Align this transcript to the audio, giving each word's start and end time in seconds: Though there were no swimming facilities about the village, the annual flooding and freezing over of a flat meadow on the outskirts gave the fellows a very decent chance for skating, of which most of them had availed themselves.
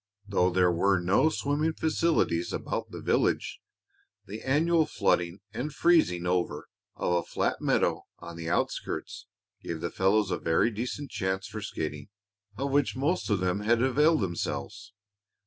Though 0.27 0.49
there 0.49 0.71
were 0.71 0.99
no 0.99 1.29
swimming 1.29 1.73
facilities 1.73 2.51
about 2.51 2.89
the 2.89 3.03
village, 3.03 3.59
the 4.25 4.41
annual 4.41 4.87
flooding 4.87 5.41
and 5.53 5.71
freezing 5.71 6.25
over 6.25 6.67
of 6.95 7.13
a 7.13 7.21
flat 7.23 7.61
meadow 7.61 8.07
on 8.17 8.35
the 8.35 8.49
outskirts 8.49 9.27
gave 9.61 9.79
the 9.79 9.91
fellows 9.91 10.31
a 10.31 10.39
very 10.39 10.71
decent 10.71 11.11
chance 11.11 11.45
for 11.45 11.61
skating, 11.61 12.09
of 12.57 12.71
which 12.71 12.95
most 12.95 13.29
of 13.29 13.41
them 13.41 13.59
had 13.59 13.83
availed 13.83 14.21
themselves. 14.21 14.91